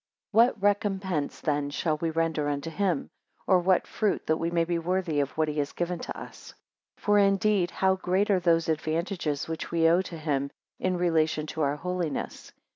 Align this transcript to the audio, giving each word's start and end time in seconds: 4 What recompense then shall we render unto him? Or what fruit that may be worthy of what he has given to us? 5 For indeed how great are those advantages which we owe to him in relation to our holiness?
4 0.31 0.45
What 0.45 0.61
recompense 0.63 1.41
then 1.41 1.69
shall 1.69 1.97
we 1.97 2.09
render 2.09 2.49
unto 2.49 2.71
him? 2.71 3.11
Or 3.45 3.59
what 3.59 3.85
fruit 3.85 4.25
that 4.25 4.39
may 4.41 4.63
be 4.65 4.79
worthy 4.79 5.19
of 5.19 5.29
what 5.37 5.47
he 5.47 5.59
has 5.59 5.73
given 5.73 5.99
to 5.99 6.19
us? 6.19 6.55
5 6.97 7.03
For 7.05 7.19
indeed 7.19 7.69
how 7.69 7.97
great 7.97 8.31
are 8.31 8.39
those 8.39 8.67
advantages 8.67 9.47
which 9.47 9.69
we 9.69 9.87
owe 9.87 10.01
to 10.01 10.17
him 10.17 10.49
in 10.79 10.97
relation 10.97 11.45
to 11.45 11.61
our 11.61 11.75
holiness? 11.75 12.51